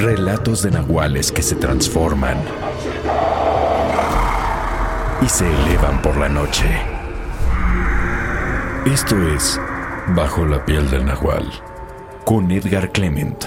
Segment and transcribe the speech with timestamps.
[0.00, 2.38] Relatos de nahuales que se transforman
[5.20, 6.64] y se elevan por la noche.
[8.86, 9.60] Esto es
[10.14, 11.44] Bajo la piel del nahual
[12.24, 13.44] con Edgar Clement.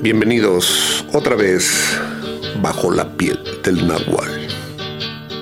[0.00, 1.98] Bienvenidos otra vez
[2.62, 4.46] bajo la piel del nahual.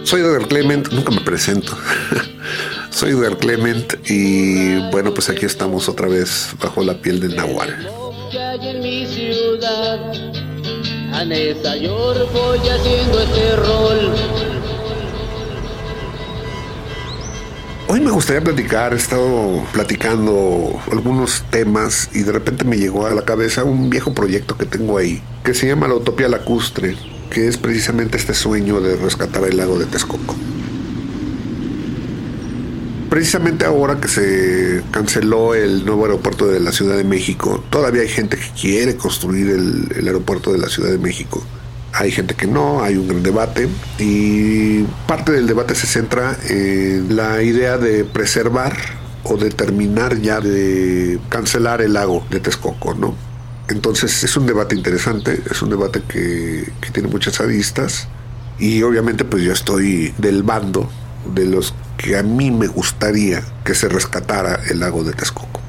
[0.05, 1.77] Soy Edgar Clement, nunca me presento.
[2.99, 7.89] Soy Edgar Clement y bueno, pues aquí estamos otra vez bajo la piel del nahual.
[17.87, 23.15] Hoy me gustaría platicar, he estado platicando algunos temas y de repente me llegó a
[23.15, 26.97] la cabeza un viejo proyecto que tengo ahí, que se llama la Utopía Lacustre,
[27.31, 30.35] que es precisamente este sueño de rescatar el lago de Texcoco.
[33.09, 38.09] Precisamente ahora que se canceló el nuevo aeropuerto de la Ciudad de México, todavía hay
[38.09, 41.43] gente que quiere construir el, aeropuerto de la Ciudad de México
[41.95, 43.67] hay gente que no, hay un gran debate
[43.99, 48.77] y parte del debate se centra en la idea de preservar
[49.25, 53.17] o de terminar ya de cancelar el lago de Texcoco, ¿no?
[53.69, 58.07] Entonces es un debate interesante, es un debate que, que tiene muchas aristas
[58.59, 60.89] y obviamente pues yo estoy del bando
[61.27, 65.61] de los que a mí me gustaría que se rescatara el lago de Texcoco.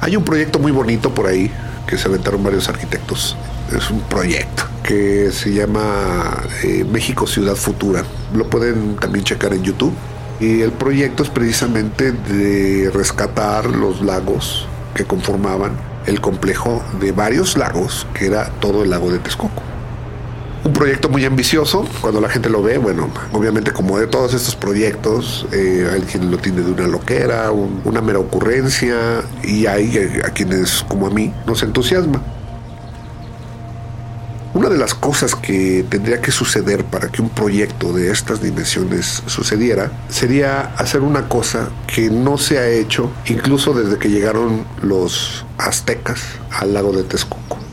[0.00, 1.50] Hay un proyecto muy bonito por ahí
[1.86, 3.36] que se aventaron varios arquitectos.
[3.74, 8.04] Es un proyecto que se llama eh, México Ciudad Futura.
[8.34, 9.94] Lo pueden también checar en YouTube.
[10.40, 15.72] Y el proyecto es precisamente de rescatar los lagos que conformaban
[16.06, 19.73] el complejo de varios lagos, que era todo el lago de Texcoco
[20.64, 21.86] un proyecto muy ambicioso.
[22.00, 26.38] Cuando la gente lo ve, bueno, obviamente como de todos estos proyectos, eh, alguien lo
[26.38, 31.32] tiene de una loquera, una mera ocurrencia, y hay eh, a quienes, como a mí,
[31.46, 32.22] nos entusiasma.
[34.54, 39.24] Una de las cosas que tendría que suceder para que un proyecto de estas dimensiones
[39.26, 45.44] sucediera sería hacer una cosa que no se ha hecho incluso desde que llegaron los
[45.58, 46.22] aztecas
[46.52, 47.63] al lago de Texcoco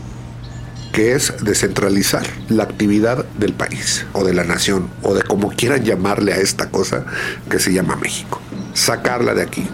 [0.91, 5.84] que es descentralizar la actividad del país o de la nación o de como quieran
[5.84, 7.06] llamarle a esta cosa
[7.50, 8.41] que se llama México.
[8.74, 9.68] Sacarla de aquí.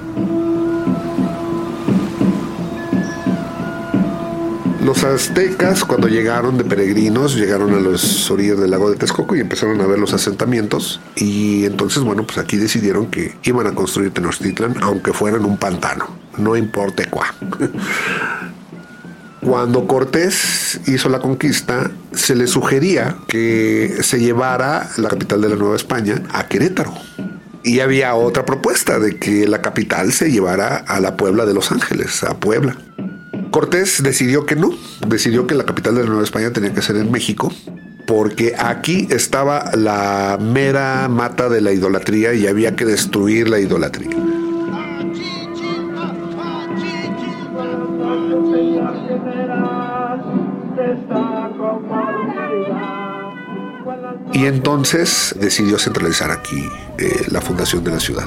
[4.88, 9.42] Los aztecas cuando llegaron de peregrinos llegaron a los orillas del lago de Texcoco y
[9.42, 14.12] empezaron a ver los asentamientos y entonces bueno pues aquí decidieron que iban a construir
[14.12, 16.08] Tenochtitlan aunque fuera en un pantano,
[16.38, 17.36] no importa cuá.
[19.42, 25.56] Cuando Cortés hizo la conquista, se le sugería que se llevara la capital de la
[25.56, 26.94] Nueva España a Querétaro.
[27.64, 31.72] Y había otra propuesta de que la capital se llevara a la Puebla de Los
[31.72, 32.78] Ángeles, a Puebla.
[33.52, 34.72] Cortés decidió que no,
[35.08, 37.54] decidió que la capital de la Nueva España tenía que ser en México,
[38.06, 44.37] porque aquí estaba la mera mata de la idolatría y había que destruir la idolatría.
[54.38, 58.26] Y entonces decidió centralizar aquí eh, la fundación de la ciudad.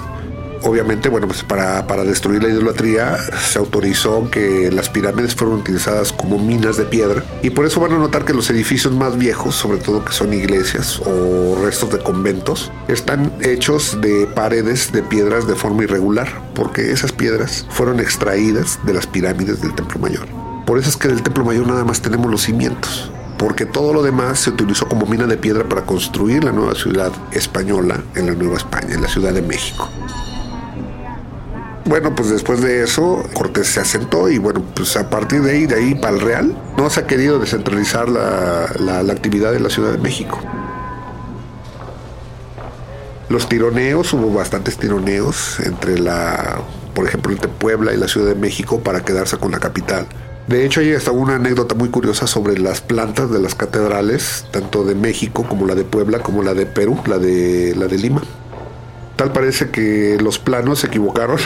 [0.64, 3.16] Obviamente, bueno, pues para, para, destruir la idolatría
[3.48, 7.92] se autorizó que las pirámides fueron utilizadas como minas de piedra y por eso van
[7.92, 11.98] a notar que los edificios más viejos, sobre todo que son iglesias o restos de
[12.00, 18.80] conventos, están hechos de paredes de piedras de forma irregular, porque esas piedras fueron extraídas
[18.84, 20.26] de las pirámides del Templo Mayor.
[20.66, 23.09] Por eso es que del Templo Mayor nada más tenemos los cimientos
[23.40, 27.10] porque todo lo demás se utilizó como mina de piedra para construir la nueva ciudad
[27.32, 29.88] española en la Nueva España, en la Ciudad de México.
[31.86, 35.66] Bueno, pues después de eso, Cortés se asentó y bueno, pues a partir de ahí,
[35.66, 39.92] de ahí para el Real, no se ha querido descentralizar la, actividad de la Ciudad
[39.92, 40.38] de México.
[43.30, 46.60] Los tironeos, hubo bastantes tironeos entre la,
[46.92, 50.06] por ejemplo, entre Puebla y la Ciudad de México para quedarse con la capital.
[50.46, 54.84] De hecho, hay hasta una anécdota muy curiosa sobre las plantas de las catedrales, tanto
[54.84, 58.22] de México como la de Puebla, como la de Perú, la de, la de Lima.
[59.16, 61.38] Tal parece que los planos se equivocaron,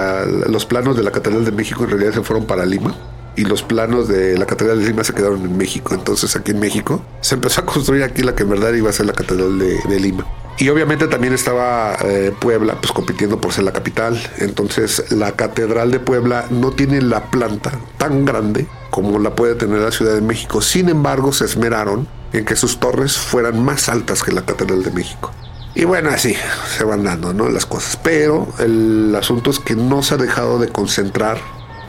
[0.48, 2.94] los planos de la Catedral de México en realidad se fueron para Lima
[3.36, 5.94] y los planos de la Catedral de Lima se quedaron en México.
[5.94, 8.92] Entonces aquí en México se empezó a construir aquí la que en verdad iba a
[8.92, 10.26] ser la Catedral de, Lima.
[10.58, 14.20] Y obviamente también estaba eh, Puebla pues compitiendo por ser la capital.
[14.38, 19.78] Entonces la Catedral de Puebla no tiene la planta tan grande como la puede tener
[19.78, 20.60] la Ciudad de México.
[20.60, 24.90] Sin embargo, se esmeraron en que sus torres fueran más altas que la Catedral de
[24.90, 25.32] México.
[25.74, 26.36] Y bueno, así
[26.76, 27.48] se van dando ¿no?
[27.48, 27.98] las cosas.
[28.02, 31.38] Pero el asunto es que no se ha dejado de concentrar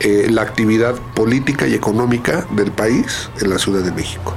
[0.00, 4.34] eh, la actividad política y económica del país en la Ciudad de México.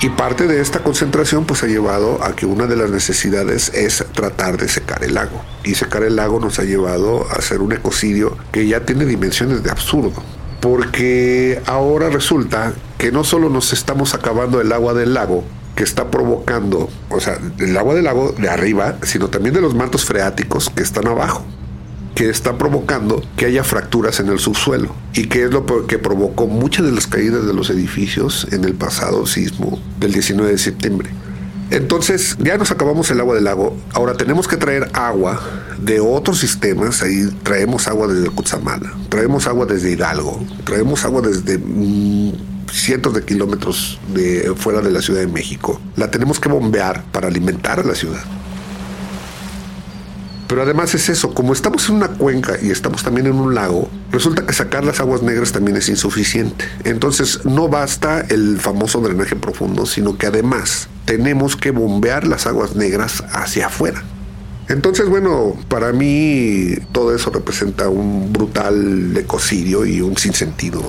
[0.00, 4.04] Y parte de esta concentración pues ha llevado a que una de las necesidades es
[4.12, 5.42] tratar de secar el lago.
[5.64, 9.64] Y secar el lago nos ha llevado a hacer un ecocidio que ya tiene dimensiones
[9.64, 10.22] de absurdo.
[10.60, 15.42] Porque ahora resulta que no solo nos estamos acabando el agua del lago,
[15.74, 19.74] que está provocando, o sea, el agua del lago de arriba, sino también de los
[19.74, 21.44] mantos freáticos que están abajo
[22.18, 26.48] que está provocando que haya fracturas en el subsuelo y que es lo que provocó
[26.48, 31.10] muchas de las caídas de los edificios en el pasado sismo del 19 de septiembre.
[31.70, 35.40] Entonces ya nos acabamos el agua del lago, ahora tenemos que traer agua
[35.80, 41.56] de otros sistemas, ahí traemos agua desde Cutzamala, traemos agua desde Hidalgo, traemos agua desde
[41.56, 42.32] mm,
[42.72, 47.28] cientos de kilómetros de fuera de la Ciudad de México, la tenemos que bombear para
[47.28, 48.24] alimentar a la ciudad.
[50.48, 53.90] Pero además es eso, como estamos en una cuenca y estamos también en un lago,
[54.10, 56.64] resulta que sacar las aguas negras también es insuficiente.
[56.84, 62.76] Entonces no basta el famoso drenaje profundo, sino que además tenemos que bombear las aguas
[62.76, 64.02] negras hacia afuera.
[64.68, 70.82] Entonces, bueno, para mí todo eso representa un brutal ecocidio y un sinsentido.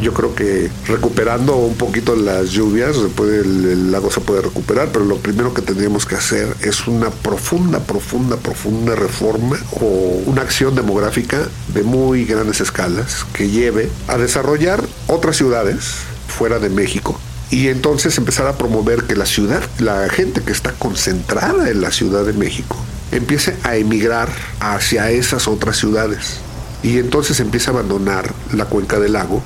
[0.00, 5.18] Yo creo que recuperando un poquito las lluvias, el, lago se puede recuperar, pero lo
[5.18, 11.46] primero que tendríamos que hacer es una profunda, profunda, profunda reforma o una acción demográfica
[11.74, 15.94] de muy grandes escalas que lleve a desarrollar otras ciudades
[16.26, 17.18] fuera de México
[17.50, 21.90] y entonces empezar a promover que la ciudad, la gente que está concentrada en la
[21.90, 22.76] Ciudad de México,
[23.12, 26.38] empiece a emigrar hacia esas otras ciudades.
[26.82, 29.42] Y entonces empieza a abandonar la cuenca del lago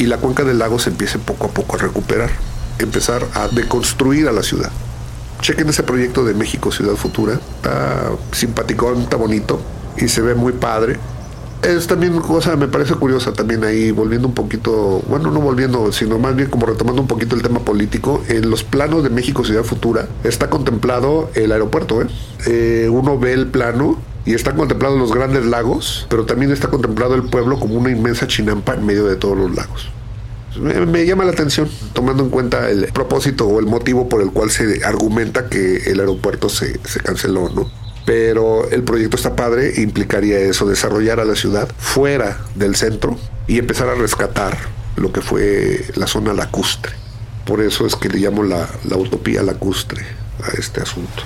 [0.00, 2.30] y la cuenca del lago se empiece poco a poco a recuperar,
[2.78, 4.70] empezar a deconstruir a la ciudad.
[5.42, 9.60] Chequen ese proyecto de México Ciudad Futura, está simpaticón, está bonito
[9.98, 10.98] y se ve muy padre.
[11.62, 16.18] Es también cosa, me parece curiosa también ahí, volviendo un poquito, bueno, no volviendo, sino
[16.18, 18.22] más bien como retomando un poquito el tema político.
[18.28, 22.00] En los planos de México Ciudad Futura está contemplado el aeropuerto.
[22.00, 22.06] ¿eh?
[22.46, 23.98] Eh, uno ve el plano
[24.30, 28.28] y están contemplados los grandes lagos, pero también está contemplado el pueblo como una inmensa
[28.28, 29.90] chinampa en medio de todos los lagos.
[30.56, 34.50] Me, llama la atención, tomando en cuenta el propósito o el motivo por el cual
[34.50, 37.68] se argumenta que el aeropuerto se, se canceló, ¿no?
[38.06, 43.18] Pero el proyecto está padre, implicaría eso, desarrollar a la ciudad fuera del centro
[43.48, 44.56] y empezar a rescatar
[44.94, 46.92] lo que fue la zona lacustre.
[47.46, 50.04] Por eso es que le llamo la, la utopía lacustre
[50.44, 51.24] a este asunto.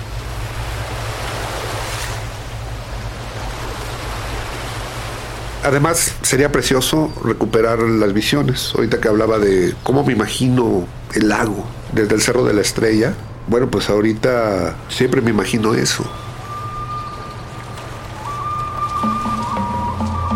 [5.65, 8.71] Además, sería precioso recuperar las visiones.
[8.75, 10.85] Ahorita que hablaba de cómo me imagino
[11.15, 13.15] el lago desde el Cerro de la Estrella.
[13.47, 16.03] Bueno, pues ahorita siempre me imagino eso.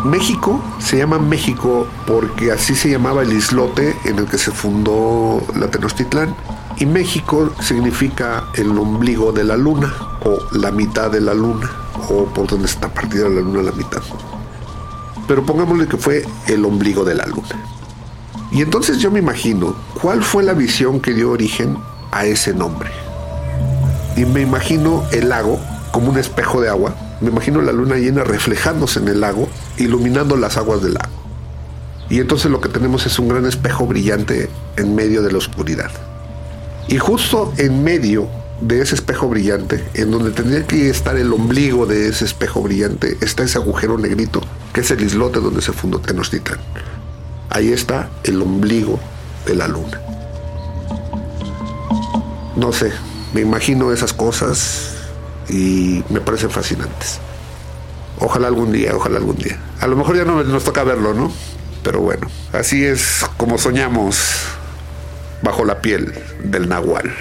[0.04, 5.46] México se llama México porque así se llamaba el islote en el que se fundó
[5.56, 6.36] la Tenochtitlán.
[6.77, 9.94] Y México significa el ombligo de la luna
[10.25, 11.70] o la mitad de la luna
[12.10, 14.01] o por donde está partida la luna la mitad
[15.30, 17.64] pero pongámosle que fue el ombligo de la luna.
[18.52, 21.78] Y entonces yo me imagino cuál fue la visión que dio origen
[22.12, 22.90] a ese nombre.
[24.18, 25.60] Y me imagino el lago
[25.92, 26.96] como un espejo de agua.
[27.22, 31.14] Me imagino la luna llena reflejándose en el lago, iluminando las aguas del lago.
[32.10, 35.92] Y entonces lo que tenemos es un gran espejo brillante en medio de la oscuridad.
[36.88, 38.28] Y justo en medio
[38.62, 43.16] de ese espejo brillante, en donde tendría que estar el ombligo de ese espejo brillante,
[43.22, 44.42] está ese agujero negrito
[44.74, 46.60] que es el islote donde se fundó Tenochtitlan.
[47.50, 49.00] Ahí está el ombligo
[49.46, 50.02] de la luna.
[52.56, 52.92] No sé,
[53.34, 54.96] me imagino esas cosas
[55.50, 57.20] y me parecen fascinantes.
[58.20, 59.58] Ojalá algún día, ojalá algún día.
[59.80, 61.32] A lo mejor ya no nos toca verlo, ¿no?
[61.84, 64.20] Pero bueno, así es como soñamos
[65.42, 67.14] bajo la piel del nahual.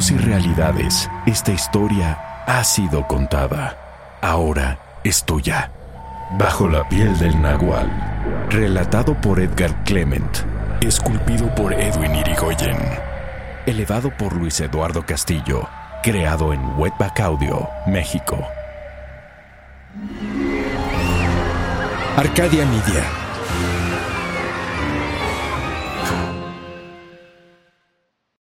[0.00, 3.76] Mitos y realidades, esta historia ha sido contada.
[4.22, 5.70] Ahora es tuya.
[6.38, 7.90] Bajo la piel del Nahual.
[8.48, 10.38] Relatado por Edgar Clement.
[10.80, 12.78] Esculpido por Edwin Irigoyen.
[13.66, 15.68] Elevado por Luis Eduardo Castillo.
[16.02, 18.38] Creado en Wetback Audio, México.
[22.16, 23.29] Arcadia Media.